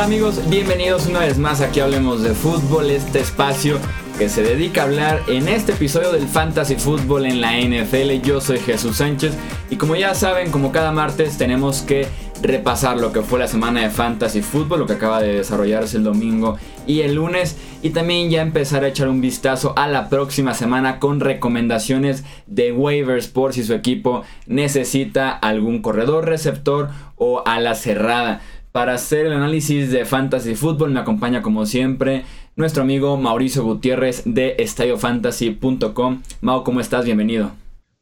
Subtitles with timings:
[0.00, 0.40] amigos?
[0.48, 3.78] Bienvenidos una vez más aquí Hablemos de Fútbol, este espacio
[4.18, 8.22] que se dedica a hablar en este episodio del Fantasy Fútbol en la NFL.
[8.22, 9.34] Yo soy Jesús Sánchez
[9.70, 12.06] y como ya saben, como cada martes tenemos que
[12.42, 16.04] repasar lo que fue la semana de Fantasy Fútbol, lo que acaba de desarrollarse el
[16.04, 16.56] domingo
[16.86, 20.98] y el lunes y también ya empezar a echar un vistazo a la próxima semana
[20.98, 28.40] con recomendaciones de waivers por si su equipo necesita algún corredor receptor o ala cerrada.
[28.72, 32.24] Para hacer el análisis de Fantasy Football me acompaña como siempre
[32.56, 36.22] nuestro amigo Mauricio Gutiérrez de estadiofantasy.com.
[36.40, 37.04] Mau, ¿cómo estás?
[37.04, 37.52] Bienvenido.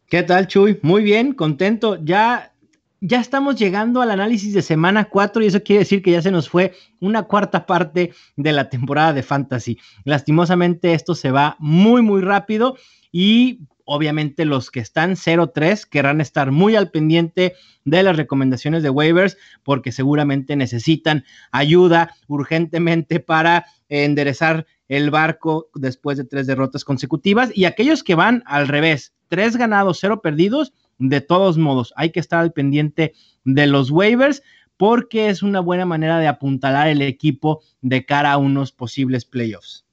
[0.09, 0.79] ¿Qué tal, Chuy?
[0.83, 1.98] Muy bien, contento.
[2.05, 2.52] Ya,
[3.01, 6.30] ya estamos llegando al análisis de semana 4 y eso quiere decir que ya se
[6.30, 9.77] nos fue una cuarta parte de la temporada de Fantasy.
[10.05, 12.77] Lastimosamente esto se va muy, muy rápido
[13.10, 13.59] y
[13.92, 17.54] Obviamente los que están 0-3 querrán estar muy al pendiente
[17.84, 26.18] de las recomendaciones de waivers porque seguramente necesitan ayuda urgentemente para enderezar el barco después
[26.18, 27.50] de tres derrotas consecutivas.
[27.52, 32.20] Y aquellos que van al revés, tres ganados, cero perdidos, de todos modos hay que
[32.20, 34.45] estar al pendiente de los waivers
[34.76, 39.84] porque es una buena manera de apuntalar el equipo de cara a unos posibles playoffs.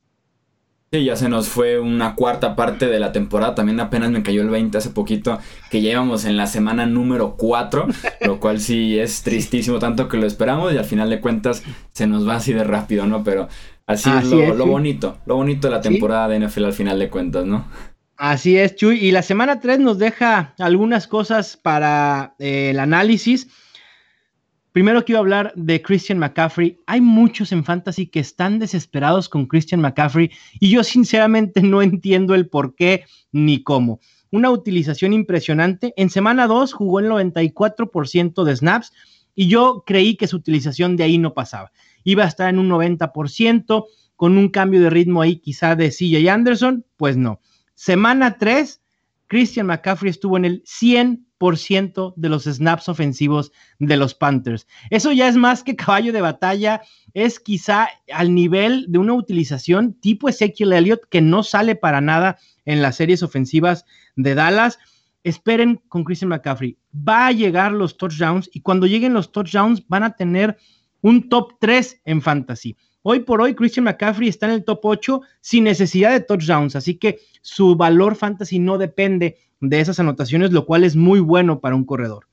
[0.90, 3.56] Sí, ya se nos fue una cuarta parte de la temporada.
[3.56, 5.38] También apenas me cayó el 20 hace poquito,
[5.70, 7.88] que ya íbamos en la semana número 4,
[8.22, 12.08] lo cual sí es tristísimo, tanto que lo esperamos y al final de cuentas se
[12.08, 13.22] nos va así de rápido, ¿no?
[13.26, 13.50] Pero
[13.86, 17.46] así, es, lo, bonito, lo bonito de la temporada de NFL al final de cuentas,
[17.46, 17.66] ¿no?
[18.16, 18.98] Así es, Chuy.
[18.98, 23.50] Y la semana 3 nos deja algunas cosas para eh, el análisis.
[24.78, 26.78] Primero quiero hablar de Christian McCaffrey.
[26.86, 32.36] Hay muchos en Fantasy que están desesperados con Christian McCaffrey y yo sinceramente no entiendo
[32.36, 34.00] el por qué ni cómo.
[34.30, 35.96] Una utilización impresionante.
[35.98, 38.94] En semana 2 jugó el 94% de snaps
[39.34, 41.72] y yo creí que su utilización de ahí no pasaba.
[42.04, 43.86] Iba a estar en un 90%
[44.16, 46.86] con un cambio de ritmo ahí quizá de CJ Anderson.
[46.98, 47.42] Pues no.
[47.74, 48.80] Semana 3,
[49.26, 51.27] Christian McCaffrey estuvo en el 100
[51.58, 54.68] ciento de los snaps ofensivos de los Panthers.
[54.90, 56.82] Eso ya es más que caballo de batalla,
[57.14, 62.38] es quizá al nivel de una utilización tipo Ezekiel Elliott que no sale para nada
[62.66, 64.80] en las series ofensivas de Dallas.
[65.24, 66.78] Esperen con Christian McCaffrey.
[66.96, 70.58] Va a llegar los touchdowns y cuando lleguen los touchdowns van a tener
[71.02, 72.76] un top 3 en fantasy.
[73.10, 76.96] Hoy por hoy, Christian McCaffrey está en el top 8 sin necesidad de touchdowns, así
[76.96, 81.78] que su valor fantasy no depende de esas anotaciones, lo cual es muy bueno para
[81.78, 82.28] un corredor.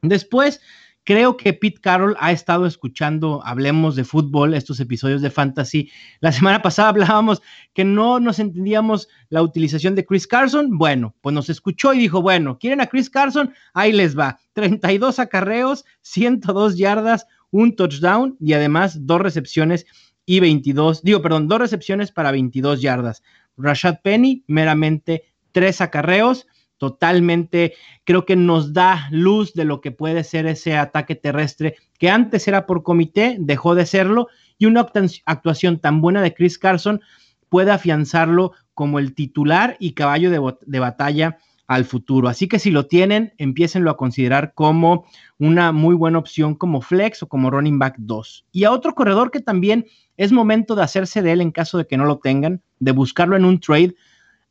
[0.00, 0.60] Después,
[1.02, 5.90] creo que Pete Carroll ha estado escuchando, hablemos de fútbol, estos episodios de fantasy.
[6.20, 7.42] La semana pasada hablábamos
[7.74, 10.78] que no nos entendíamos la utilización de Chris Carson.
[10.78, 13.52] Bueno, pues nos escuchó y dijo, bueno, ¿quieren a Chris Carson?
[13.74, 14.38] Ahí les va.
[14.52, 19.86] 32 acarreos, 102 yardas, un touchdown y además dos recepciones
[20.26, 23.22] y 22, digo, perdón, dos recepciones para 22 yardas.
[23.56, 26.48] Rashad Penny, meramente tres acarreos.
[26.78, 32.10] Totalmente, creo que nos da luz de lo que puede ser ese ataque terrestre que
[32.10, 34.26] antes era por comité, dejó de serlo,
[34.58, 34.88] y una
[35.24, 37.00] actuación tan buena de Chris Carson
[37.48, 41.38] puede afianzarlo como el titular y caballo de, de batalla
[41.74, 42.28] al futuro.
[42.28, 45.06] Así que si lo tienen, empiecenlo a considerar como
[45.38, 48.46] una muy buena opción como flex o como running back 2.
[48.52, 51.86] Y a otro corredor que también es momento de hacerse de él en caso de
[51.86, 53.94] que no lo tengan, de buscarlo en un trade,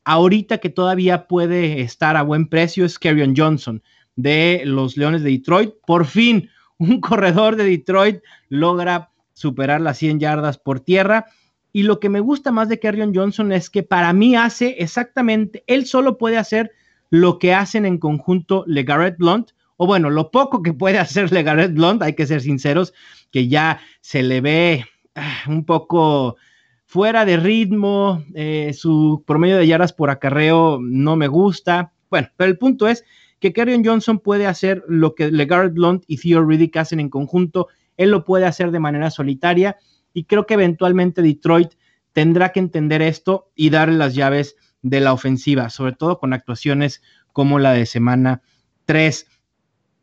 [0.04, 3.84] ahorita que todavía puede estar a buen precio es Kerryon Johnson
[4.16, 5.74] de los Leones de Detroit.
[5.86, 11.28] Por fin, un corredor de Detroit logra superar las 100 yardas por tierra.
[11.72, 15.64] Y lo que me gusta más de Kerryon Johnson es que para mí hace exactamente,
[15.68, 16.72] él solo puede hacer
[17.12, 21.76] lo que hacen en conjunto LeGarrette Blunt, o bueno, lo poco que puede hacer LeGarrette
[21.76, 22.94] Blunt, hay que ser sinceros,
[23.30, 26.38] que ya se le ve ah, un poco
[26.86, 31.94] fuera de ritmo, eh, su promedio de yardas por acarreo no me gusta.
[32.10, 33.06] Bueno, pero el punto es
[33.40, 37.68] que Kerryon Johnson puede hacer lo que LeGarrette Blunt y Theo Riddick hacen en conjunto,
[37.98, 39.78] él lo puede hacer de manera solitaria
[40.14, 41.74] y creo que eventualmente Detroit
[42.14, 47.02] tendrá que entender esto y darle las llaves de la ofensiva, sobre todo con actuaciones
[47.32, 48.42] como la de semana
[48.86, 49.28] 3.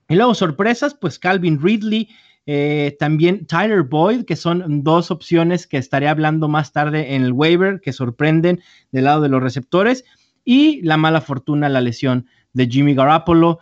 [0.08, 2.08] Y luego sorpresas, pues Calvin Ridley
[2.50, 7.32] eh, también Tyler Boyd, que son dos opciones que estaré hablando más tarde en el
[7.32, 10.06] waiver, que sorprenden del lado de los receptores.
[10.46, 13.58] Y la mala fortuna, la lesión de Jimmy Garoppolo.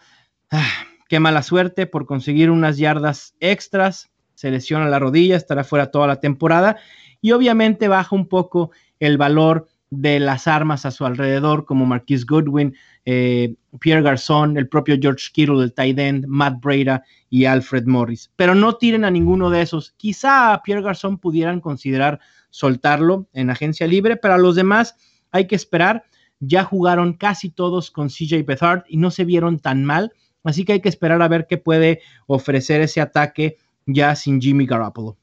[0.53, 0.71] Ah,
[1.09, 4.13] qué mala suerte por conseguir unas yardas extras.
[4.35, 6.77] Se lesiona la rodilla, estará fuera toda la temporada.
[7.21, 8.71] Y obviamente baja un poco
[9.01, 12.75] el valor de las armas a su alrededor, como Marquise Goodwin,
[13.05, 18.31] eh, Pierre Garzón, el propio George Kittle, el tight end, Matt Breda y Alfred Morris.
[18.37, 19.93] Pero no tiren a ninguno de esos.
[19.97, 24.97] Quizá a Pierre Garzón pudieran considerar soltarlo en agencia libre, pero a los demás
[25.31, 26.05] hay que esperar.
[26.41, 30.13] Ya jugaron casi todos con CJ Bethard y no se vieron tan mal,
[30.45, 33.57] así que hay que esperar a ver qué puede ofrecer ese ataque
[33.87, 35.17] ya sin Jimmy Garoppolo.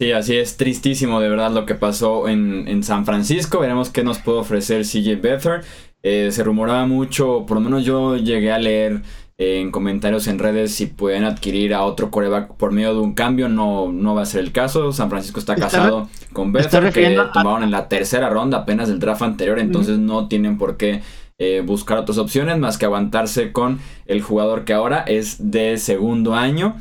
[0.00, 3.60] Sí, así es tristísimo de verdad lo que pasó en, San Francisco.
[3.60, 5.64] Veremos qué nos puede ofrecer CJ Beathard.
[6.02, 9.02] Eh, se rumoraba mucho, por lo menos yo llegué a leer
[9.38, 13.14] eh, en comentarios en redes si pueden adquirir a otro coreback por medio de un
[13.14, 13.48] cambio.
[13.48, 14.90] No, no va a ser el caso.
[14.92, 19.22] San Francisco está casado con Beathard, que tomaron en la tercera ronda apenas del draft
[19.22, 21.02] anterior, entonces no tienen por qué
[21.38, 26.34] eh, buscar otras opciones más que aguantarse con el jugador que ahora es de segundo
[26.34, 26.76] año.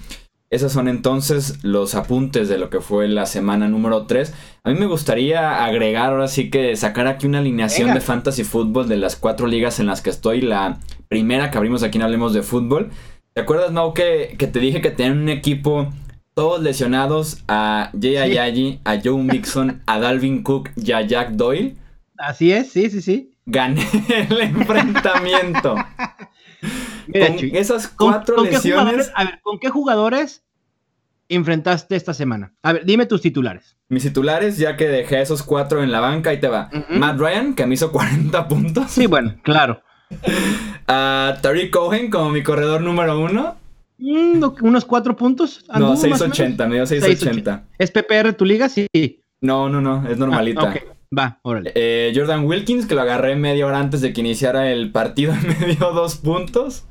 [0.54, 4.36] Esos son entonces los apuntes de lo que fue la semana número 3.
[4.64, 8.88] A mí me gustaría agregar ahora sí que sacar aquí una alineación de fantasy fútbol
[8.88, 10.42] de las cuatro ligas en las que estoy.
[10.42, 10.78] La
[11.08, 12.92] primera que abrimos aquí en Hablemos de Fútbol.
[13.34, 15.92] ¿Te acuerdas, Mau, que, te dije que tenían un equipo
[16.36, 21.78] todos lesionados a Jay Ayayi, a Joe Mixon, a Dalvin Cook y a Jack Doyle?
[22.16, 23.32] Así es, sí, sí, sí.
[23.48, 25.78] Gané el enfrentamiento.
[27.14, 29.12] Con esas cuatro lesiones.
[29.16, 30.44] a ver, ¿con qué jugadores
[31.30, 32.54] enfrentaste esta semana?
[32.62, 33.78] A ver, dime tus titulares.
[33.90, 36.70] Mis titulares, ya que dejé esos cuatro en la banca, y te va.
[36.90, 38.92] Matt Ryan, que me hizo 40 puntos.
[38.92, 39.82] Sí, bueno, claro.
[40.88, 43.56] A Tariq Cohen como mi corredor número uno.
[43.98, 45.64] Mm, unos cuatro puntos.
[45.78, 47.68] No, 680, me dio 680.
[47.78, 48.68] ¿Es PPR tu liga?
[48.68, 48.88] Sí.
[49.40, 50.72] No, no, no, es normalita.
[50.72, 51.72] Ah, Va, órale.
[51.76, 55.74] Eh, Jordan Wilkins, que lo agarré media hora antes de que iniciara el partido, me
[55.74, 56.86] dio dos puntos.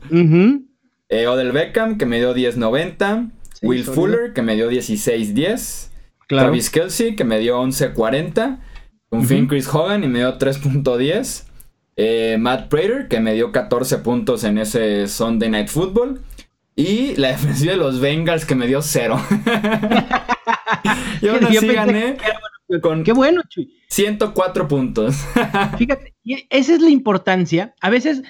[1.08, 3.30] Eh, Odell Beckham, que me dio 10.90.
[3.62, 5.90] Will Fuller, que me dio 16.10.
[6.26, 6.48] Claro.
[6.48, 8.58] Travis Kelsey, que me dio 11.40.
[9.10, 11.44] Un fin Chris Hogan y me dio 3.10.
[11.96, 16.22] Eh, Matt Prater, que me dio 14 puntos en ese Sunday Night Football.
[16.74, 19.20] Y la defensiva de los Bengals, que me dio 0.
[21.20, 22.16] y aún así gané.
[22.80, 23.74] Con Qué bueno, Chuy.
[23.88, 25.16] 104 puntos.
[25.78, 26.14] Fíjate,
[26.48, 27.74] esa es la importancia.
[27.80, 28.22] A veces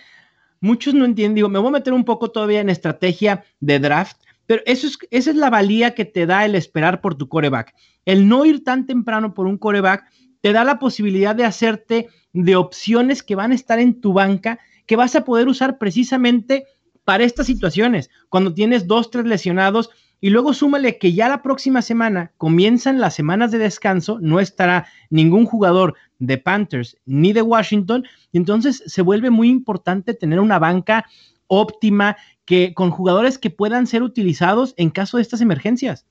[0.61, 1.35] muchos no entienden.
[1.35, 4.17] Digo, me voy a meter un poco todavía en estrategia de draft,
[4.47, 7.75] pero eso es, esa es la valía que te da el esperar por tu coreback.
[8.05, 10.05] El no ir tan temprano por un coreback
[10.41, 14.59] te da la posibilidad de hacerte de opciones que van a estar en tu banca,
[14.87, 16.65] que vas a poder usar precisamente
[17.05, 18.11] para estas situaciones.
[18.29, 19.91] Cuando tienes dos, tres lesionados
[20.23, 24.87] y luego súmale que ya la próxima semana comienzan las semanas de descanso, no estará
[25.11, 30.61] ningún jugador de Panthers ni de Washington, y entonces se vuelve muy importante tener una
[30.61, 31.07] banca
[31.49, 36.07] óptima que con jugadores que puedan ser utilizados en caso de estas emergencias.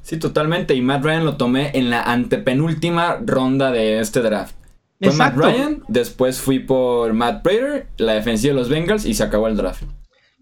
[0.00, 0.74] Sí, totalmente.
[0.74, 4.56] Y Matt Ryan lo tomé en la antepenúltima ronda de este draft.
[5.02, 9.22] Fue Matt Ryan, después fui por Matt Prater, la defensiva de los Bengals y se
[9.22, 9.82] acabó el draft.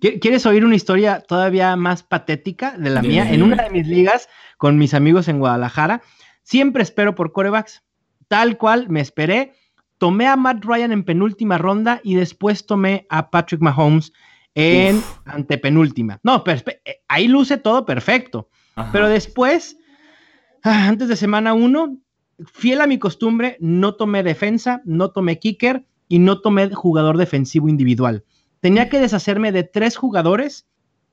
[0.00, 3.32] ¿Quieres oír una historia todavía más patética de la mía?
[3.32, 4.28] En una de mis ligas
[4.58, 6.02] con mis amigos en Guadalajara,
[6.42, 7.82] siempre espero por corebacks.
[8.28, 9.54] Tal cual me esperé.
[9.98, 14.12] Tomé a Matt Ryan en penúltima ronda y después tomé a Patrick Mahomes
[14.54, 16.20] en antepenúltima.
[16.22, 18.50] No, pero eh, ahí luce todo perfecto.
[18.92, 19.78] Pero después,
[20.62, 21.96] ah, antes de semana uno,
[22.52, 27.70] fiel a mi costumbre, no tomé defensa, no tomé kicker y no tomé jugador defensivo
[27.70, 28.24] individual
[28.60, 30.66] tenía que deshacerme de tres jugadores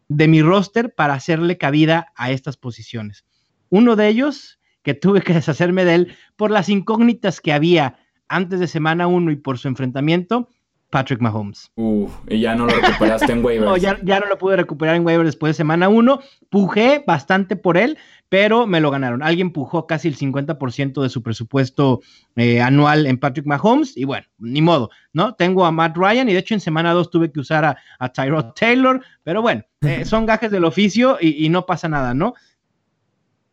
[0.08, 3.26] de mi roster para hacerle cabida a estas posiciones.
[3.70, 7.98] Uno de ellos, que tuve que deshacerme de él por las incógnitas que había
[8.28, 10.50] antes de semana 1 y por su enfrentamiento,
[10.94, 11.72] Patrick Mahomes.
[11.76, 13.66] Uh, y ya no lo recuperaste en waivers.
[13.66, 16.20] no, ya, ya, no lo pude recuperar en waivers después de semana 1.
[16.52, 17.98] Pujé bastante por él,
[18.30, 19.24] pero me lo ganaron.
[19.24, 22.02] Alguien pujó casi el 50% de su presupuesto
[22.36, 25.34] eh, anual en Patrick Mahomes y bueno, ni modo, ¿no?
[25.34, 28.10] Tengo a Matt Ryan y de hecho en semana 2 tuve que usar a, a
[28.10, 32.36] Tyrod Taylor, pero bueno, eh, son gajes del oficio y, y no pasa nada, ¿no?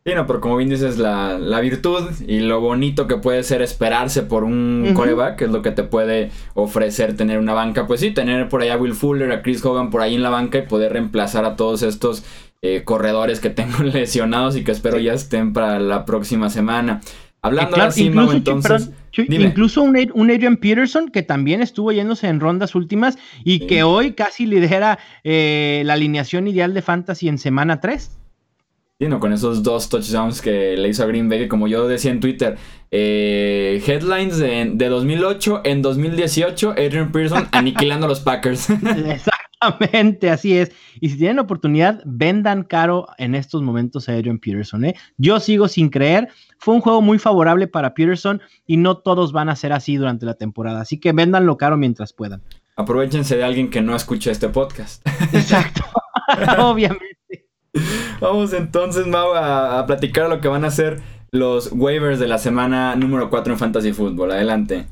[0.03, 4.23] Sí, no, pero como bien dices, la, virtud y lo bonito que puede ser esperarse
[4.23, 7.85] por un coreback, que es lo que te puede ofrecer tener una banca.
[7.85, 10.31] Pues sí, tener por allá a Will Fuller, a Chris Hogan por ahí en la
[10.31, 12.25] banca y poder reemplazar a todos estos
[12.63, 17.01] eh, corredores que tengo lesionados y que espero ya estén para la próxima semana.
[17.43, 18.91] Hablando de así, incluso, entonces.
[19.17, 24.47] incluso un, Adrian Peterson que también estuvo yéndose en rondas últimas y que hoy casi
[24.47, 28.20] lidera eh, la alineación ideal de Fantasy en semana 3
[29.09, 32.57] con esos dos touchdowns que le hizo a Green Bay, como yo decía en Twitter,
[32.91, 38.69] eh, headlines de, 2008, en 2018, Adrian Pearson aniquilando a los Packers.
[38.69, 40.71] Exactamente, así es.
[40.99, 44.85] Y si tienen oportunidad, vendan caro en estos momentos a Adrian Peterson.
[44.85, 44.95] ¿eh?
[45.17, 46.29] Yo sigo sin creer.
[46.59, 50.27] Fue un juego muy favorable para Peterson y no todos van a ser así durante
[50.27, 50.81] la temporada.
[50.81, 52.43] Así que véndanlo caro mientras puedan.
[52.75, 55.05] Aprovechense de alguien que no escuche este podcast.
[55.33, 55.81] Exacto,
[56.59, 57.20] obviamente.
[58.19, 61.01] Vamos entonces, Mau, a, platicar lo que van a ser
[61.31, 64.31] los waivers de la semana número 4 en Fantasy Football.
[64.31, 64.85] Adelante.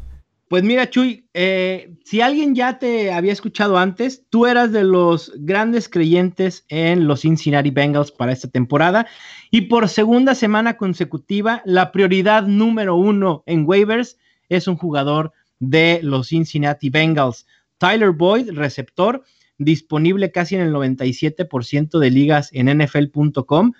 [0.48, 5.32] Pues mira, Chuy, eh, si alguien ya te había escuchado antes, tú eras de los
[5.38, 9.06] grandes creyentes en los Cincinnati Bengals para esta temporada
[9.52, 14.18] y por segunda semana consecutiva, la prioridad número uno en waivers
[14.50, 17.46] es un jugador de los Cincinnati Bengals.
[17.78, 19.24] Tyler Boyd, receptor,
[19.60, 23.74] disponible casi en el 97% de ligas en NFL.com.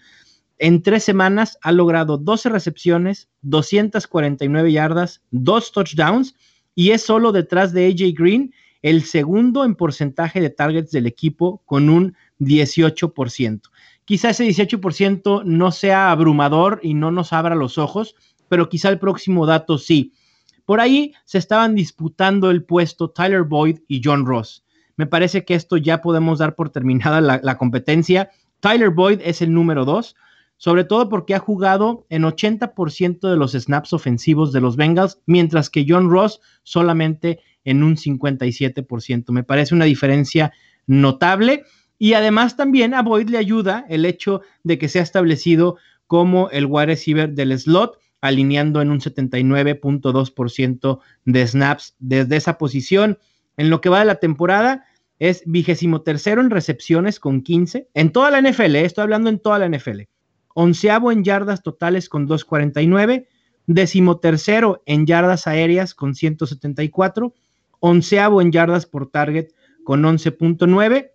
[0.60, 6.36] En tres semanas ha logrado 12 recepciones, 249 yardas, dos touchdowns
[6.76, 11.62] y es solo detrás de AJ Green el segundo en porcentaje de targets del equipo
[11.66, 13.62] con un 18%.
[14.06, 18.16] Quizá ese 18% no sea abrumador y no nos abra los ojos,
[18.48, 20.14] pero quizá el próximo dato sí.
[20.66, 24.64] Por ahí se estaban disputando el puesto Tyler Boyd y John Ross.
[25.00, 28.32] Me parece que esto ya podemos dar por terminada la, competencia.
[28.60, 30.14] Tyler Boyd es el número 2,
[30.58, 35.70] sobre todo porque ha jugado en 80% de los snaps ofensivos de los Bengals, mientras
[35.70, 39.32] que John Ross solamente en un 57%.
[39.32, 40.52] Me parece una diferencia
[40.86, 41.64] notable.
[41.98, 45.78] Y además también a Boyd le ayuda el hecho de que se ha establecido
[46.08, 53.18] como el wide receiver del slot, alineando en un 79.2% de snaps desde esa posición.
[53.56, 54.88] En lo que va de la temporada,
[55.20, 57.90] es vigésimo tercero en recepciones con 15.
[57.94, 60.02] En toda la NFL, eh, estoy hablando en toda la NFL
[60.54, 63.30] onceavo en yardas totales con 249,
[63.68, 67.34] decimotercero en yardas aéreas con 174,
[67.80, 69.54] onceavo en yardas por target
[69.86, 71.12] con 11.9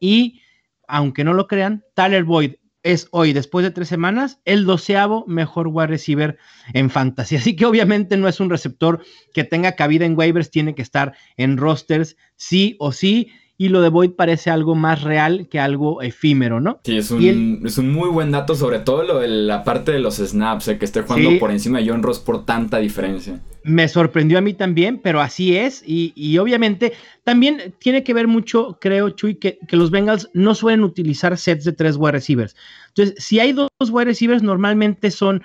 [0.00, 0.40] y,
[0.86, 2.54] aunque no lo crean, Tyler Boyd
[2.88, 6.38] es hoy, después de tres semanas, el doceavo mejor wide receiver
[6.72, 7.36] en fantasy.
[7.36, 9.04] Así que obviamente no es un receptor
[9.34, 13.30] que tenga cabida en waivers, tiene que estar en rosters sí o sí
[13.60, 16.78] y lo de Boyd parece algo más real que algo efímero, ¿no?
[16.84, 19.98] Sí, es un, es un muy buen dato, sobre todo lo de la parte de
[19.98, 23.40] los snaps, eh, que esté jugando por encima de John Ross por tanta diferencia.
[23.64, 26.92] Me sorprendió a mí también, pero así es, y, obviamente
[27.24, 31.64] también tiene que ver mucho, creo, Chuy, que, que, los Bengals no suelen utilizar sets
[31.64, 32.54] de tres wide receivers.
[32.88, 35.42] Entonces, si hay dos wide receivers, normalmente son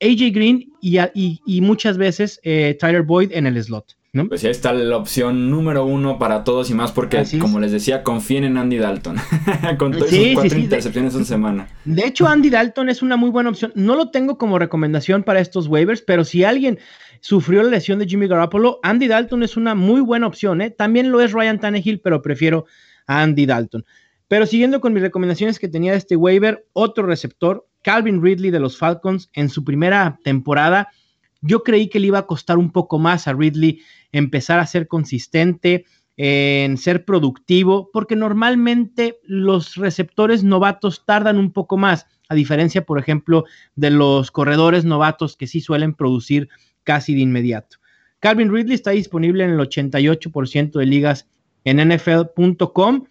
[0.00, 0.98] AJ Green y,
[1.44, 3.96] y, muchas veces eh, Tyler Boyd en el slot.
[4.12, 8.02] Pues ahí está la opción número uno para todos y más porque, como les decía,
[8.02, 9.16] confíen en Andy Dalton.
[9.78, 11.68] Con todas sus cuatro intercepciones en semana.
[11.84, 13.72] De hecho, Andy Dalton es una muy buena opción.
[13.76, 16.80] No lo tengo como recomendación para estos waivers, pero si alguien
[17.20, 20.60] sufrió la lesión de Jimmy Garoppolo, Andy Dalton es una muy buena opción.
[20.60, 20.70] ¿eh?
[20.70, 22.64] También lo es Ryan Tannehill, pero prefiero
[23.06, 23.84] a Andy Dalton.
[24.26, 28.60] Pero siguiendo con mis recomendaciones que tenía de este waiver, otro receptor, Calvin Ridley de
[28.60, 30.88] los Falcons, en su primera temporada,
[31.40, 33.80] yo creí que le iba a costar un poco más a Ridley
[34.12, 35.84] empezar a ser consistente,
[36.22, 42.98] en ser productivo, porque normalmente los receptores novatos tardan un poco más, a diferencia, por
[42.98, 46.50] ejemplo, de los corredores novatos que sí suelen producir
[46.84, 47.78] casi de inmediato.
[48.18, 51.26] Calvin Ridley está disponible en el 88% de ligas
[51.64, 53.06] en NFL.com.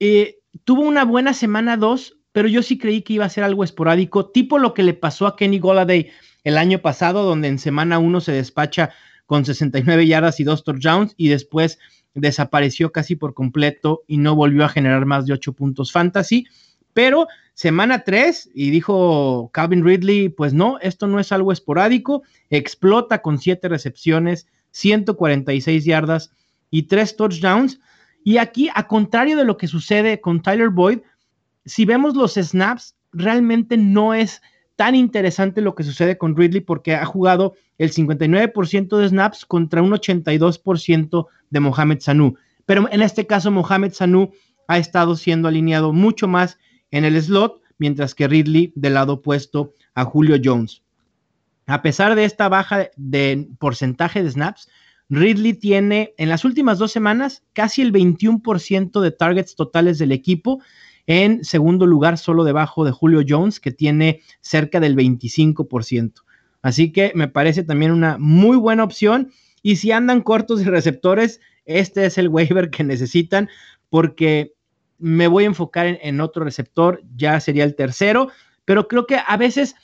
[0.00, 3.62] Eh, tuvo una buena semana 2, pero yo sí creí que iba a ser algo
[3.62, 6.10] esporádico, tipo lo que le pasó a Kenny Goladay
[6.42, 8.90] el año pasado, donde en semana 1 se despacha
[9.24, 11.78] con 69 yardas y dos touchdowns y después
[12.12, 16.48] desapareció casi por completo y no volvió a generar más de 8 puntos fantasy.
[16.92, 23.22] Pero semana 3 y dijo Calvin Ridley, pues no, esto no es algo esporádico, explota
[23.22, 26.32] con 7 recepciones, 146 yardas
[26.68, 27.78] y 3 touchdowns.
[28.24, 30.98] Y aquí, a contrario de lo que sucede con Tyler Boyd,
[31.64, 34.42] si vemos los snaps, realmente no es
[34.76, 39.82] tan interesante lo que sucede con Ridley porque ha jugado el 59% de snaps contra
[39.82, 42.34] un 82% de Mohamed Sanu.
[42.66, 44.30] Pero en este caso, Mohamed Sanu
[44.68, 46.58] ha estado siendo alineado mucho más
[46.90, 50.82] en el slot, mientras que Ridley del lado opuesto a Julio Jones.
[51.66, 54.68] A pesar de esta baja de porcentaje de snaps,
[55.08, 60.60] Ridley tiene en las últimas dos semanas casi el 21% de targets totales del equipo
[61.06, 66.22] en segundo lugar, solo debajo de Julio Jones, que tiene cerca del 25%.
[66.62, 69.30] Así que me parece también una muy buena opción.
[69.62, 73.48] Y si andan cortos de receptores, este es el waiver que necesitan
[73.90, 74.54] porque
[74.98, 78.30] me voy a enfocar en, otro receptor, ya sería el tercero,
[78.64, 79.74] pero creo que a veces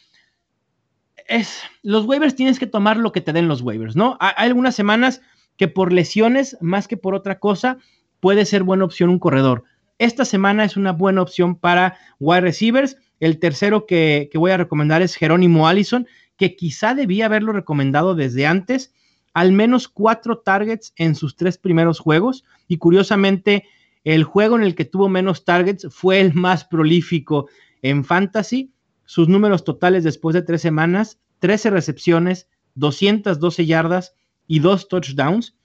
[1.27, 4.17] es, los waivers tienes que tomar lo que te den los waivers, ¿no?
[4.21, 5.21] Hay algunas semanas
[5.57, 7.79] que por lesiones, más que por otra cosa,
[8.21, 9.65] puede ser buena opción un corredor.
[10.01, 12.97] Esta semana es una buena opción para wide receivers.
[13.21, 16.07] El tercero que, voy a recomendar es Jerónimo Allison,
[16.39, 18.95] que quizá debía haberlo recomendado desde antes.
[19.35, 22.45] Al menos cuatro targets en sus tres primeros juegos.
[22.67, 23.65] Y curiosamente,
[24.03, 27.51] el juego en el que tuvo menos targets fue el más prolífico
[27.83, 28.73] en fantasy.
[29.05, 34.15] Sus números totales después de tres semanas, 13 recepciones, 212 yardas
[34.47, 35.59] y dos touchdowns.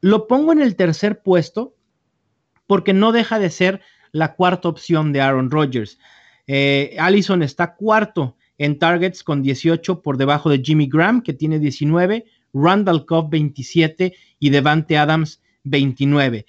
[0.00, 1.74] Lo pongo en el tercer puesto
[2.72, 5.98] porque no deja de ser la cuarta opción de Aaron Rodgers.
[6.46, 11.58] Eh, Allison está cuarto en targets con 18 por debajo de Jimmy Graham, que tiene
[11.58, 12.24] 19,
[12.54, 16.46] Randall Cobb 27 y Devante Adams 29.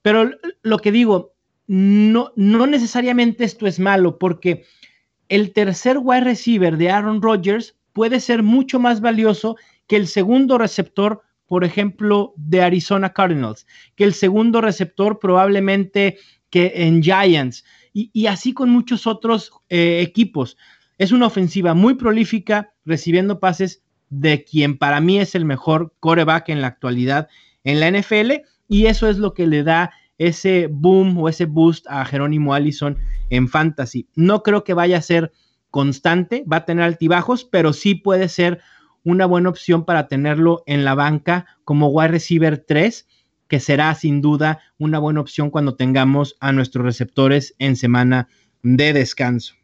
[0.00, 0.30] Pero
[0.62, 1.34] lo que digo,
[1.66, 4.64] no, no necesariamente esto es malo, porque
[5.28, 10.56] el tercer wide receiver de Aaron Rodgers puede ser mucho más valioso que el segundo
[10.56, 13.66] receptor, por ejemplo, de Arizona Cardinals,
[13.96, 16.16] que el segundo receptor probablemente
[16.48, 20.56] que en Giants, y, así con muchos otros eh, equipos.
[20.96, 26.50] Es una ofensiva muy prolífica, recibiendo pases de quien para mí es el mejor coreback
[26.50, 27.26] en la actualidad
[27.64, 31.84] en la NFL, y eso es lo que le da ese boom o ese boost
[31.88, 32.96] a Jerónimo Allison
[33.28, 34.06] en fantasy.
[34.14, 35.32] No creo que vaya a ser
[35.72, 38.60] constante, va a tener altibajos, pero sí puede ser
[39.04, 43.06] una buena opción para tenerlo en la banca como wide receiver 3,
[43.48, 48.28] que será sin duda una buena opción cuando tengamos a nuestros receptores en semana
[48.62, 49.54] de descanso.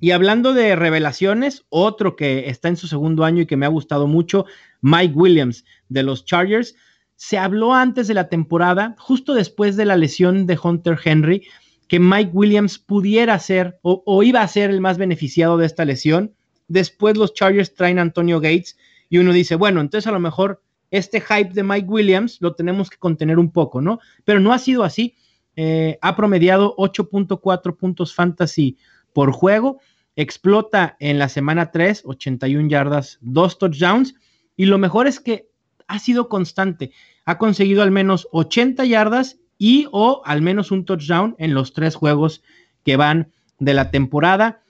[0.00, 3.70] Y hablando de revelaciones, otro que está en su segundo año y que me ha
[3.70, 4.46] gustado mucho,
[4.80, 6.76] Mike Williams de los Chargers.
[7.16, 11.48] Se habló antes de la temporada, justo después de la lesión de Hunter Henry,
[11.88, 16.34] que Mike Williams pudiera ser o, iba a ser el más beneficiado de esta lesión.
[16.68, 18.76] Después los Chargers traen a Antonio Gates
[19.08, 22.90] y uno dice, bueno, entonces a lo mejor este hype de Mike Williams lo tenemos
[22.90, 23.98] que contener un poco, ¿no?
[24.24, 25.16] Pero no ha sido así.
[25.56, 28.76] Eh, ha promediado 8.4 puntos fantasy
[29.12, 29.80] por juego.
[30.16, 34.14] Explota en la semana 3, 81 yardas, 2 touchdowns.
[34.56, 35.48] Y lo mejor es que
[35.86, 36.92] ha sido constante.
[37.24, 41.94] Ha conseguido al menos 80 yardas y o al menos un touchdown en los tres
[41.96, 42.42] juegos
[42.84, 44.62] que van de la temporada.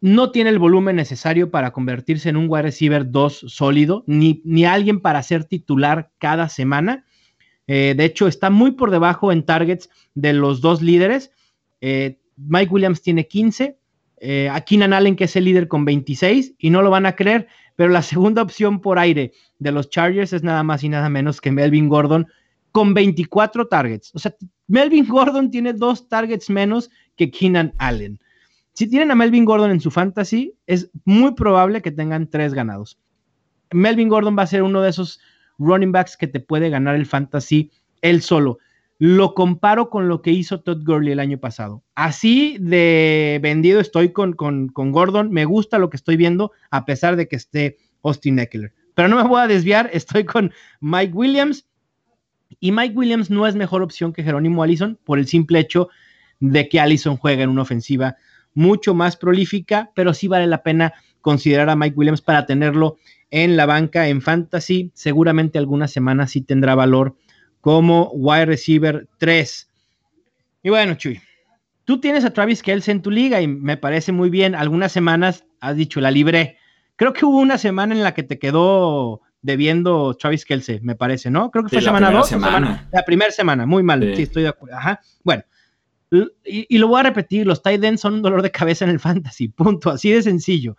[0.00, 4.64] No tiene el volumen necesario para convertirse en un wide receiver 2 sólido, ni, ni
[4.64, 7.04] alguien para ser titular cada semana.
[7.66, 11.32] Eh, de hecho, está muy por debajo en targets de los dos líderes.
[11.80, 13.78] Eh, Mike Williams tiene 15,
[14.18, 17.48] eh, Keenan Allen, que es el líder con 26, y no lo van a creer,
[17.74, 21.40] pero la segunda opción por aire de los Chargers es nada más y nada menos
[21.40, 22.26] que Melvin Gordon
[22.72, 24.14] con 24 targets.
[24.14, 24.34] O sea,
[24.66, 28.20] Melvin Gordon tiene dos targets menos que Keenan Allen.
[28.76, 32.98] Si tienen a Melvin Gordon en su fantasy, es muy probable que tengan tres ganados.
[33.72, 35.18] Melvin Gordon va a ser uno de esos
[35.56, 37.70] running backs que te puede ganar el fantasy
[38.02, 38.58] él solo.
[38.98, 41.84] Lo comparo con lo que hizo Todd Gurley el año pasado.
[41.94, 45.30] Así de vendido estoy con, con, con Gordon.
[45.30, 48.74] Me gusta lo que estoy viendo, a pesar de que esté Austin Eckler.
[48.94, 51.66] Pero no me voy a desviar, estoy con Mike Williams
[52.60, 55.88] y Mike Williams no es mejor opción que Jerónimo Allison por el simple hecho
[56.40, 58.16] de que Allison juega en una ofensiva
[58.56, 62.96] mucho más prolífica, pero sí vale la pena considerar a Mike Williams para tenerlo
[63.30, 64.90] en la banca en fantasy.
[64.94, 67.14] Seguramente algunas semanas sí tendrá valor
[67.60, 69.70] como wide receiver 3.
[70.62, 71.20] Y bueno, Chuy,
[71.84, 74.54] tú tienes a Travis Kelce en tu liga y me parece muy bien.
[74.54, 76.58] Algunas semanas has dicho la libre.
[76.96, 81.30] Creo que hubo una semana en la que te quedó debiendo Travis Kelsey, me parece,
[81.30, 81.50] ¿no?
[81.50, 82.32] Creo que fue semana 2.
[82.92, 84.22] la primera semana, muy mal, sí.
[84.22, 84.76] estoy de acuerdo.
[84.76, 85.00] Ajá.
[85.22, 85.44] Bueno,
[86.44, 89.00] y, lo voy a repetir, los tight ends son un dolor de cabeza en el
[89.00, 90.76] fantasy, punto, así de sencillo.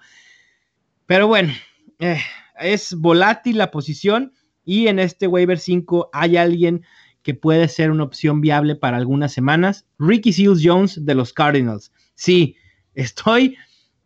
[1.05, 1.53] Pero bueno,
[1.99, 2.19] eh,
[2.59, 4.33] es volátil la posición
[4.65, 6.83] y en este waiver 5 hay alguien
[7.23, 9.85] que puede ser una opción viable para algunas semanas.
[9.99, 11.91] Ricky Seals Jones de los Cardinals.
[12.15, 12.55] Sí,
[12.95, 13.57] estoy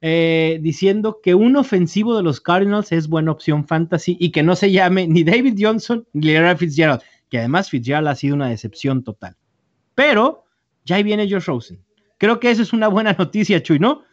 [0.02, 4.56] eh, diciendo que un ofensivo de los Cardinals es buena opción fantasy y que no
[4.56, 9.04] se llame ni David Johnson ni Larry Fitzgerald, que además Fitzgerald ha sido una decepción
[9.04, 9.36] total.
[9.94, 10.46] Pero
[10.86, 11.84] ya ahí viene Josh Rosen.
[12.18, 14.04] Creo que esa es una buena noticia, Chuy, ¿no?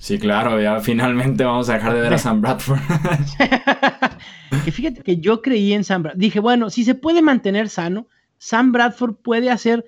[0.00, 2.80] Sí, claro, ya finalmente vamos a dejar de ver a Sam Bradford.
[4.64, 6.20] que fíjate que yo creí en Sam Bradford.
[6.20, 9.84] Dije, bueno, si se puede mantener sano, Sam Bradford puede hacer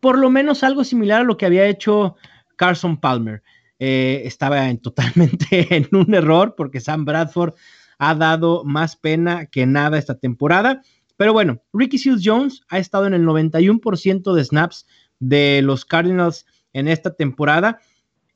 [0.00, 2.16] por lo menos algo similar a lo que había hecho
[2.56, 3.42] Carson Palmer.
[3.78, 7.54] Eh, estaba en, totalmente en un error porque Sam Bradford
[7.98, 10.82] ha dado más pena que nada esta temporada.
[11.16, 14.86] Pero bueno, Ricky Seals Jones ha estado en el 91% de snaps
[15.20, 17.80] de los Cardinals en esta temporada.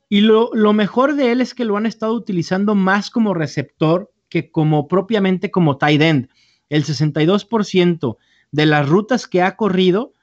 [0.07, 4.11] Y lo, lo, mejor de él es que lo han estado utilizando más como receptor
[4.29, 6.29] que como propiamente como tight end.
[6.69, 8.17] El 62%
[8.51, 10.13] de las rutas que ha corrido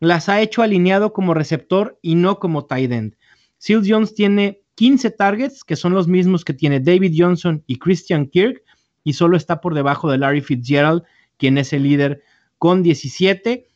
[0.00, 3.16] las ha hecho alineado como receptor y no como tight end.
[3.58, 8.26] Seals Jones tiene 15 targets, que son los mismos que tiene David Johnson y Christian
[8.26, 8.62] Kirk,
[9.04, 11.02] y solo está por debajo de Larry Fitzgerald,
[11.38, 12.22] quien es el líder
[12.58, 13.68] con 17.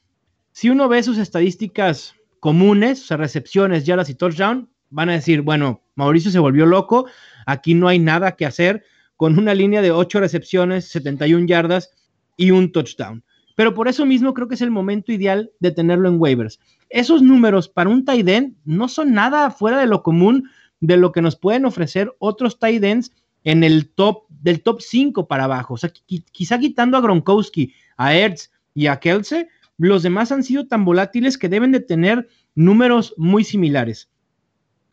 [0.52, 5.42] Si uno ve sus estadísticas comunes, o sea, recepciones, yardas y touchdown, van a decir,
[5.42, 7.06] bueno, Mauricio se volvió loco,
[7.46, 8.84] aquí no hay nada que hacer,
[9.16, 11.90] con una línea de 8 recepciones, 71 yardas
[12.36, 13.22] y un touchdown.
[13.54, 16.58] Pero por eso mismo creo que es el momento ideal de tenerlo en waivers.
[16.88, 20.48] Esos números para un tight end no son nada fuera de lo común
[20.80, 23.12] de lo que nos pueden ofrecer otros tight ends
[23.44, 25.74] en el top del top 5 para abajo.
[25.74, 25.92] O sea,
[26.32, 29.46] quizá quitando a Gronkowski, a Ertz y a Kelsey,
[29.86, 34.10] los demás han sido tan volátiles que deben de tener números muy similares.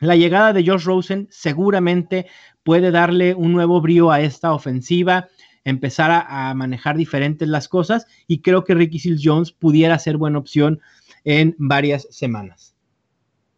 [0.00, 2.26] La llegada de Josh Rosen seguramente
[2.62, 5.28] puede darle un nuevo brío a esta ofensiva,
[5.64, 10.38] empezar a, manejar diferentes las cosas y creo que Ricky Seals Jones pudiera ser buena
[10.38, 10.80] opción
[11.24, 12.74] en varias semanas.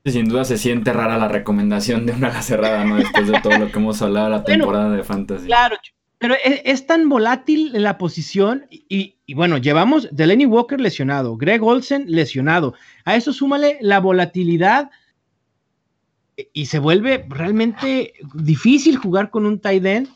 [0.04, 2.96] Sin duda se siente rara la recomendación de una cerrada, ¿no?
[2.96, 5.46] Después de todo lo que hemos hablado la temporada de Fantasy.
[5.46, 5.76] Claro,
[6.20, 12.74] pero es, tan volátil la posición y, bueno, llevamos Delaney Walker lesionado, Greg Olsen lesionado.
[13.06, 14.90] A eso súmale la volatilidad
[16.52, 20.08] y se vuelve realmente difícil jugar con un tight end.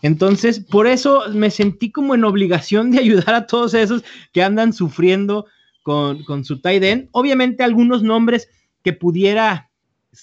[0.00, 4.72] Entonces, por eso me sentí como en obligación de ayudar a todos esos que andan
[4.72, 5.44] sufriendo
[5.82, 7.08] con, su tight end.
[7.12, 8.48] Obviamente, algunos nombres
[8.82, 9.68] que pudiera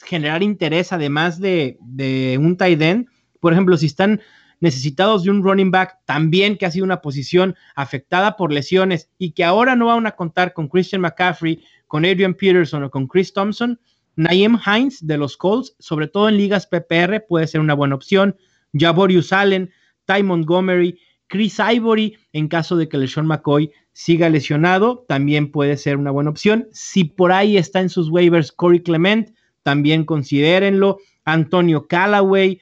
[0.03, 3.07] generar interés, además de, de un tight end.
[3.39, 4.19] Por ejemplo, si están
[4.59, 9.31] necesitados de un running back también que ha sido una posición afectada por lesiones y
[9.31, 13.33] que ahora no van a contar con Christian McCaffrey, con Adrian Peterson o con Chris
[13.33, 13.79] Thompson,
[14.15, 18.35] Naeem Hines de los Colts, sobre todo en ligas PPR, puede ser una buena opción.
[18.73, 19.71] Javorius Allen,
[20.05, 25.97] Ty Montgomery, Chris Ivory, en caso de que LeSean McCoy siga lesionado, también puede ser
[25.97, 26.67] una buena opción.
[26.71, 29.29] Si por ahí está en sus waivers Corey Clement,
[29.63, 30.97] también considérenlo.
[31.25, 32.61] Antonio Callaway,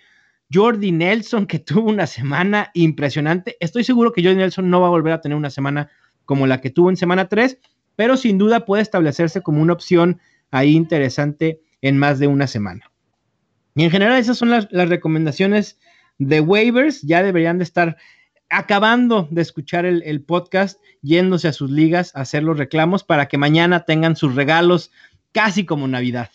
[0.55, 3.57] Jordi Nelson, que tuvo una semana impresionante.
[3.59, 5.89] Estoy seguro que Jordi Nelson no va a volver a tener una semana
[6.23, 7.59] como la que tuvo en semana 3,
[7.95, 10.19] pero sin duda puede establecerse como una opción
[10.51, 12.91] ahí interesante en más de una semana.
[13.75, 15.77] Y en general esas son las, recomendaciones
[16.17, 17.01] de waivers.
[17.01, 17.97] Ya deberían de estar
[18.49, 23.37] acabando de escuchar el, podcast, yéndose a sus ligas a hacer los reclamos para que
[23.37, 24.91] mañana tengan sus regalos
[25.33, 26.29] casi como Navidad.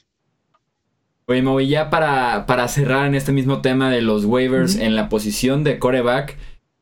[1.31, 5.09] Oye, Mo, ya para, para, cerrar en este mismo tema de los waivers en la
[5.09, 6.37] posición de coreback,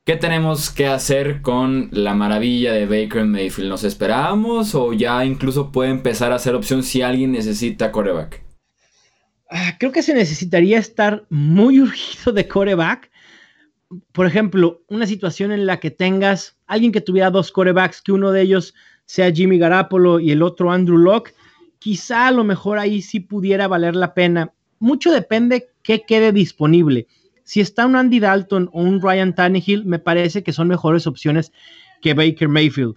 [0.07, 3.69] ¿Qué tenemos que hacer con la maravilla de Baker Mayfield?
[3.69, 8.43] ¿Nos esperamos o ya incluso puede empezar a ser opción si alguien necesita coreback?
[9.51, 13.11] Ah, creo que se necesitaría estar muy urgido de coreback.
[14.13, 18.33] Por ejemplo, una situación en la que tengas alguien que tuviera dos corebacks, que uno
[18.33, 18.73] de ellos
[19.05, 21.35] sea Jimmy Garapolo y el otro Andrew Locke,
[21.79, 24.53] quizá a lo mejor ahí sí pudiera valer la pena.
[24.79, 27.07] Mucho depende qué quede disponible
[27.49, 31.51] si está un Andy Dalton o un Ryan Tannehill, me parece que son mejores opciones
[32.03, 32.95] que Baker Mayfield.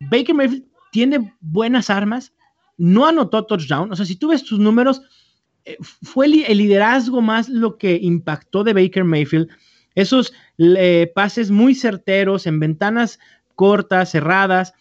[0.00, 2.32] Baker Mayfield tiene buenas armas,
[2.78, 5.02] no anotó touchdown, o sea, si tú ves tus números,
[5.66, 9.50] eh, fue el liderazgo más lo que impactó de Baker Mayfield.
[9.94, 10.32] Esos
[11.14, 13.18] pases muy certeros en ventanas
[13.54, 14.72] cortas, cerradas,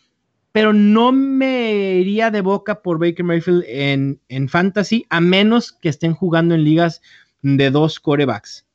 [0.53, 5.89] pero no me iría de boca por Baker Mayfield en, en fantasy, a menos que
[5.89, 7.01] estén jugando en ligas
[7.41, 8.65] de dos corebacks.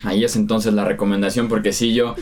[0.00, 2.14] Ahí es entonces la recomendación, porque si yo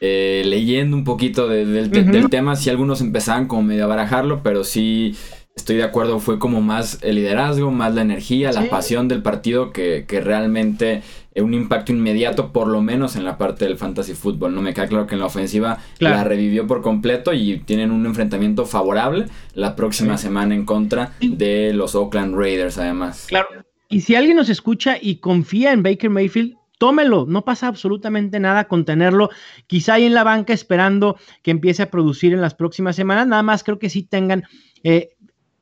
[0.00, 5.16] eh, leyendo un poquito del tema, si algunos empezaban como medio a barajarlo, pero sí
[5.56, 9.72] estoy de acuerdo, fue como más el liderazgo, más la energía, la pasión del partido
[9.72, 11.02] que, que realmente
[11.42, 14.54] un impacto inmediato, por lo menos en la parte del fantasy fútbol.
[14.54, 18.06] No me queda claro que en la ofensiva la revivió por completo y tienen un
[18.06, 23.26] enfrentamiento favorable la próxima semana en contra de los Oakland Raiders, además.
[23.28, 23.48] Claro.
[23.88, 28.64] Y si alguien nos escucha y confía en Baker Mayfield, tómelo, no pasa absolutamente nada
[28.64, 29.30] con tenerlo
[29.66, 33.42] quizá ahí en la banca esperando que empiece a producir en las próximas semanas, nada
[33.42, 34.44] más creo que sí tengan,
[34.82, 35.13] eh,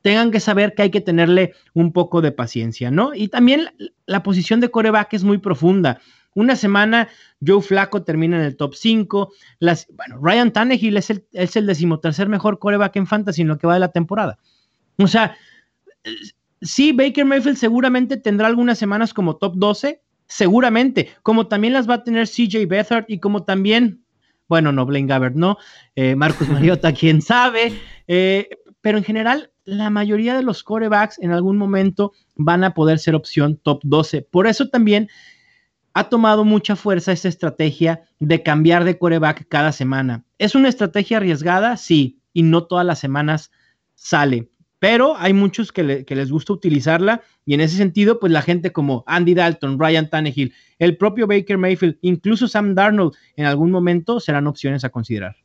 [0.03, 3.15] tengan que saber que hay que tenerle un poco de paciencia, ¿no?
[3.15, 3.69] Y también
[4.05, 6.01] la, posición de coreback es muy profunda.
[6.35, 7.07] Una semana
[7.45, 9.31] Joe Flaco termina en el top 5.
[9.59, 13.57] Las, bueno, Ryan Tannehill es el, es el decimotercer mejor coreback en fantasy en lo
[13.57, 14.37] que va de la temporada.
[14.97, 15.37] O sea,
[16.61, 21.95] sí, Baker Mayfield seguramente tendrá algunas semanas como top 12, seguramente, como también las va
[21.95, 24.03] a tener CJ Beathard y como también,
[24.49, 25.57] bueno, no, Blaine Gabbert, no,
[25.95, 28.49] eh, Marcus Mariota, quién sabe, eh,
[28.81, 33.15] pero en general, la mayoría de los corebacks en algún momento van a poder ser
[33.15, 34.21] opción top 12.
[34.23, 35.09] Por eso también
[35.93, 40.25] ha tomado mucha fuerza esta estrategia de cambiar de coreback cada semana.
[40.37, 41.77] ¿Es una estrategia arriesgada?
[41.77, 43.51] Sí, y no todas las semanas
[43.95, 44.49] sale.
[44.79, 49.05] Pero hay muchos que, les gusta utilizarla y en ese sentido, pues la gente como
[49.07, 54.45] Andy Dalton, Ryan Tannehill, el propio Baker Mayfield, incluso Sam Darnold, en algún momento serán
[54.47, 55.37] opciones a considerar.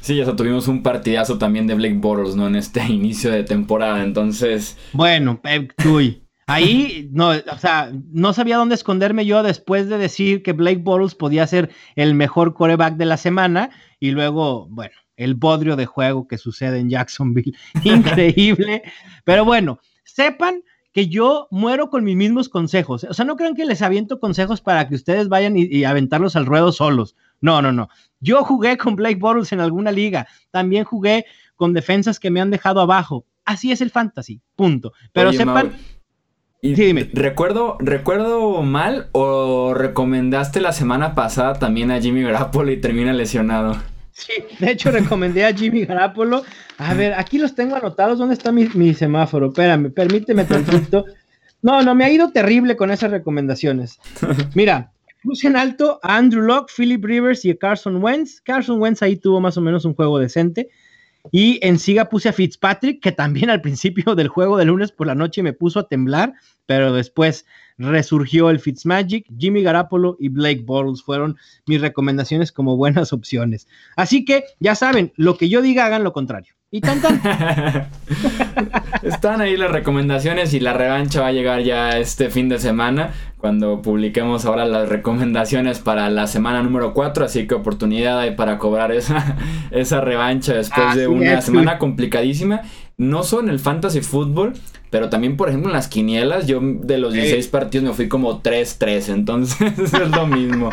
[0.00, 2.46] Sí, ya tuvimos un partidazo también de Blake Bortles, ¿no?
[2.46, 4.76] En este inicio de temporada, entonces...
[4.92, 5.40] Bueno,
[5.84, 10.80] uy, ahí, no, o sea, no sabía dónde esconderme yo después de decir que Blake
[10.82, 15.86] Bortles podía ser el mejor coreback de la semana y luego, bueno, el bodrio de
[15.86, 17.56] juego que sucede en Jacksonville.
[17.84, 18.82] Increíble.
[19.24, 23.04] Pero bueno, sepan que yo muero con mis mismos consejos.
[23.04, 26.46] O sea, no crean que les aviento consejos para que ustedes vayan y, aventarlos al
[26.46, 27.16] ruedo solos.
[27.40, 27.88] No, no, no.
[28.22, 30.26] Yo jugué con Blake Bortles en alguna liga.
[30.50, 33.26] También jugué con defensas que me han dejado abajo.
[33.44, 34.40] Así es el fantasy.
[34.56, 34.92] Punto.
[35.12, 35.72] Pero sepan.
[36.62, 37.10] dime.
[37.12, 43.76] ¿recuerdo, ¿Recuerdo mal o recomendaste la semana pasada también a Jimmy Garoppolo y termina lesionado?
[44.12, 46.44] Sí, de hecho recomendé a Jimmy Garapolo.
[46.78, 48.18] A ver, aquí los tengo anotados.
[48.18, 49.48] ¿Dónde está mi, semáforo?
[49.48, 51.04] Espérame, permíteme tantito.
[51.64, 54.00] No, no, me ha ido terrible con esas recomendaciones.
[54.52, 54.90] Mira,
[55.22, 58.40] puse en alto a Andrew Locke, Philip Rivers y a Carson Wentz.
[58.40, 60.68] Carson Wentz ahí tuvo más o menos un juego decente.
[61.30, 65.06] Y en siga puse a Fitzpatrick, que también al principio del juego de lunes por
[65.06, 66.34] la noche me puso a temblar,
[66.66, 67.46] pero después
[67.78, 73.68] resurgió el Fitzmagic, Jimmy Garapolo y Blake Bortles fueron mis recomendaciones como buenas opciones.
[73.96, 76.54] Así que ya saben, lo que yo diga hagan lo contrario.
[76.74, 77.02] Y tan
[79.02, 83.12] Están ahí las recomendaciones y la revancha va a llegar ya este fin de semana
[83.36, 88.56] cuando publiquemos ahora las recomendaciones para la semana número 4, así que oportunidad hay para
[88.56, 89.36] cobrar esa,
[89.70, 92.62] esa revancha después de una semana complicadísima,
[92.96, 94.54] no solo en el fantasy fútbol,
[94.88, 98.42] pero también, por ejemplo, en las quinielas, yo de los 16 partidos me fui como
[98.42, 100.70] 3-3, entonces es lo mismo.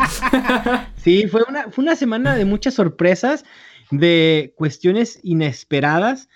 [0.96, 3.44] sí, fue una, fue una semana de muchas sorpresas,
[3.90, 6.28] de cuestiones inesperadas.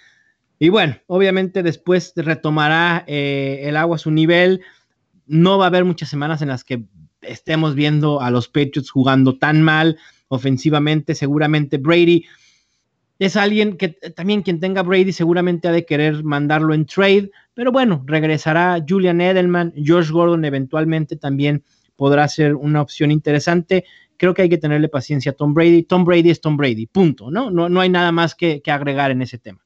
[0.59, 4.63] Y bueno, obviamente después retomará eh, el agua a su nivel.
[5.27, 6.85] No va a haber muchas semanas en las que
[7.23, 11.15] estemos viendo a los Patriots jugando tan mal ofensivamente.
[11.15, 12.25] Seguramente Brady
[13.19, 17.71] es alguien que también quien tenga Brady seguramente ha de querer mandarlo en trade, pero
[17.71, 21.63] bueno, regresará Julian Edelman, George Gordon eventualmente también
[21.97, 23.85] podrá ser una opción interesante.
[24.25, 25.83] Creo que hay que tenerle paciencia a Tom Brady.
[25.83, 27.51] Tom Brady es Tom Brady, punto, ¿no?
[27.51, 29.61] No, no hay nada más que, agregar en ese tema.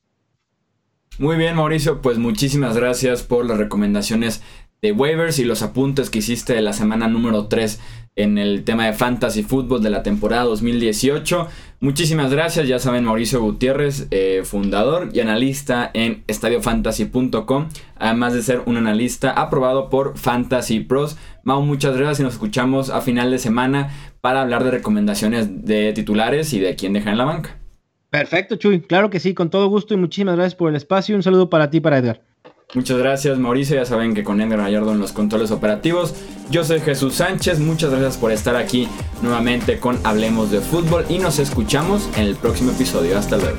[1.21, 4.42] Muy bien, Mauricio, pues muchísimas gracias por las recomendaciones
[4.83, 7.79] de waivers y los apuntes que hiciste de la semana número 3
[8.16, 11.47] en el tema de fantasy fútbol de la temporada 2018.
[11.79, 18.62] Muchísimas gracias, ya saben Mauricio Gutiérrez, eh, fundador y analista en estadiofantasy.com, además de ser
[18.66, 21.16] un analista aprobado por Fantasy Pros.
[21.44, 25.90] Mau, muchas gracias y nos escuchamos a final de semana para hablar de recomendaciones de
[25.94, 27.56] titulares y de quién deja en la banca.
[28.10, 31.16] Perfecto, Chuy, claro que sí, con todo gusto y muchísimas gracias por el espacio.
[31.16, 32.20] Un saludo para ti, para Edgar.
[32.74, 36.14] Muchas gracias Mauricio, ya saben que con Edgar Gallardo en los controles operativos.
[36.50, 38.86] Yo soy Jesús Sánchez, muchas gracias por estar aquí
[39.22, 43.16] nuevamente con Hablemos de Fútbol y nos escuchamos en el próximo episodio.
[43.16, 43.56] Hasta luego.